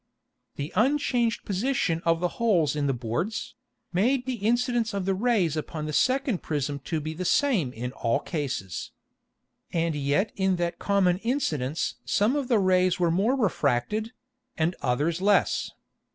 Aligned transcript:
The 0.55 0.73
unchanged 0.75 1.45
Position 1.45 2.01
of 2.05 2.21
the 2.21 2.27
holes 2.41 2.75
in 2.75 2.87
the 2.87 2.91
Boards, 2.91 3.53
made 3.93 4.25
the 4.25 4.37
Incidence 4.37 4.95
of 4.95 5.05
the 5.05 5.13
Rays 5.13 5.55
upon 5.55 5.85
the 5.85 5.93
second 5.93 6.41
Prism 6.41 6.79
to 6.85 6.99
be 6.99 7.13
the 7.13 7.23
same 7.23 7.71
in 7.71 7.91
all 7.91 8.19
cases. 8.19 8.89
And 9.71 9.93
yet 9.93 10.31
in 10.35 10.55
that 10.55 10.79
common 10.79 11.19
Incidence 11.19 11.97
some 12.03 12.35
of 12.35 12.47
the 12.47 12.57
Rays 12.57 12.99
were 12.99 13.11
more 13.11 13.35
refracted, 13.35 14.11
and 14.57 14.75
others 14.81 15.21
less. 15.21 15.69